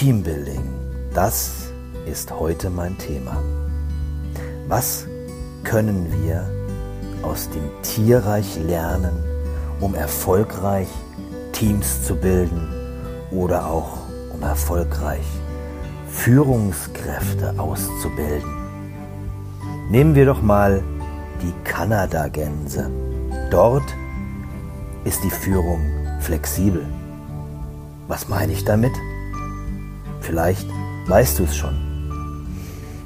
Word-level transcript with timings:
Teambuilding, 0.00 0.64
das 1.12 1.74
ist 2.06 2.32
heute 2.32 2.70
mein 2.70 2.96
Thema. 2.96 3.36
Was 4.66 5.06
können 5.62 6.06
wir 6.24 6.48
aus 7.20 7.50
dem 7.50 7.68
Tierreich 7.82 8.58
lernen, 8.66 9.12
um 9.78 9.94
erfolgreich 9.94 10.88
Teams 11.52 12.02
zu 12.02 12.16
bilden 12.16 12.66
oder 13.30 13.66
auch 13.66 13.98
um 14.32 14.42
erfolgreich 14.42 15.26
Führungskräfte 16.08 17.54
auszubilden? 17.58 18.50
Nehmen 19.90 20.14
wir 20.14 20.24
doch 20.24 20.40
mal 20.40 20.82
die 21.42 21.52
Kanada-Gänse. 21.64 22.90
Dort 23.50 23.94
ist 25.04 25.22
die 25.22 25.30
Führung 25.30 25.82
flexibel. 26.20 26.86
Was 28.08 28.30
meine 28.30 28.54
ich 28.54 28.64
damit? 28.64 28.92
Vielleicht 30.30 30.68
weißt 31.08 31.40
du 31.40 31.42
es 31.42 31.56
schon. 31.56 31.74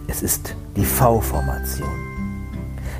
Es 0.08 0.22
ist 0.22 0.54
die 0.76 0.84
V-Formation. 0.84 1.88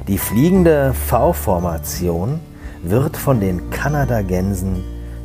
Die 0.09 0.17
fliegende 0.17 0.95
V-Formation 0.95 2.41
wird 2.83 3.19
von 3.19 3.39
den 3.39 3.69
Kanadagänsen 3.69 4.83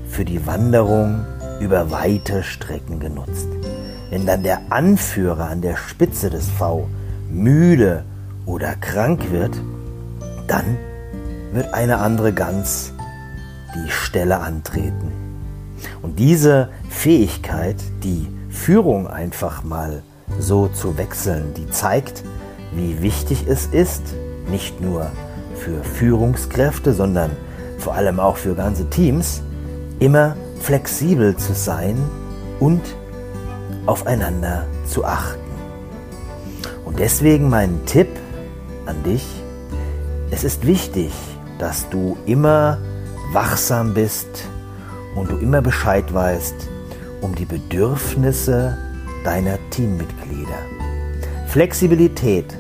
für 0.10 0.26
die 0.26 0.46
Wanderung 0.46 1.26
über 1.62 1.92
weite 1.92 2.44
Strecken 2.44 3.00
genutzt. 3.00 3.48
Wenn 4.10 4.26
dann 4.26 4.44
der 4.44 4.64
Anführer 4.70 5.48
an 5.50 5.62
der 5.62 5.78
Spitze 5.78 6.30
des 6.30 6.50
V 6.50 6.90
müde 7.32 8.04
oder 8.46 8.76
krank 8.76 9.32
wird, 9.32 9.56
dann 10.48 10.78
wird 11.54 11.74
eine 11.74 12.00
andere 12.00 12.34
Gans 12.34 12.92
die 13.76 13.90
Stelle 13.92 14.42
antreten. 14.42 15.14
Und 16.02 16.20
diese 16.20 16.68
Fähigkeit, 16.90 17.78
die 18.04 18.28
Führung 18.60 19.08
einfach 19.08 19.64
mal 19.64 20.04
so 20.38 20.68
zu 20.68 20.98
wechseln, 20.98 21.54
die 21.56 21.70
zeigt, 21.70 22.24
wie 22.74 23.02
wichtig 23.02 23.46
es 23.48 23.68
ist, 23.68 24.04
nicht 24.50 24.82
nur 24.82 25.10
für 25.56 25.82
Führungskräfte, 25.82 26.94
sondern 26.94 27.32
vor 27.78 27.96
allem 27.96 28.20
auch 28.20 28.36
für 28.36 28.56
ganze 28.56 28.90
Teams, 28.90 29.42
immer 30.00 30.36
flexibel 30.60 31.38
zu 31.38 31.54
sein 31.54 31.98
und 32.60 32.82
aufeinander 33.86 34.66
zu 34.86 35.06
achten. 35.06 35.40
Und 36.84 37.00
deswegen 37.00 37.50
mein 37.50 37.86
Tipp 37.86 38.10
an 38.86 39.02
dich, 39.04 39.26
es 40.32 40.44
ist 40.44 40.68
wichtig, 40.68 41.14
dass 41.60 41.88
du 41.90 42.18
immer 42.26 42.78
wachsam 43.32 43.94
bist 43.94 44.28
und 45.16 45.32
du 45.32 45.38
immer 45.38 45.62
Bescheid 45.62 46.14
weißt 46.14 46.79
um 47.22 47.36
die 47.36 47.46
Bedürfnisse 47.46 48.78
deiner 49.24 49.58
Teammitglieder. 49.70 50.60
Flexibilität 51.48 52.58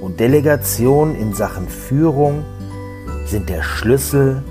und 0.00 0.20
Delegation 0.20 1.14
in 1.14 1.34
Sachen 1.34 1.68
Führung 1.68 2.44
sind 3.26 3.48
der 3.48 3.62
Schlüssel 3.62 4.42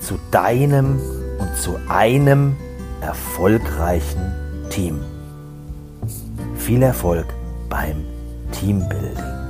zu 0.00 0.18
deinem 0.30 1.00
und 1.38 1.56
zu 1.56 1.78
einem 1.88 2.56
erfolgreichen 3.00 4.32
Team. 4.70 5.00
Viel 6.56 6.82
Erfolg 6.82 7.26
beim 7.68 8.04
Teambuilding. 8.52 9.40